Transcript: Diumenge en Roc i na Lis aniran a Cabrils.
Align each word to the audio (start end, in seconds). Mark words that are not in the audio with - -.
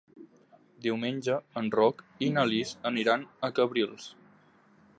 Diumenge 0.85 1.35
en 1.61 1.69
Roc 1.75 2.01
i 2.27 2.29
na 2.37 2.45
Lis 2.53 2.73
aniran 2.91 3.27
a 3.49 3.51
Cabrils. 3.61 4.09